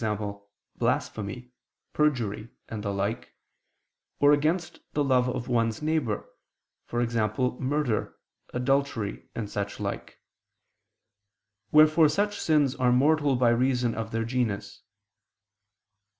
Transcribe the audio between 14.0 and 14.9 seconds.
their genus.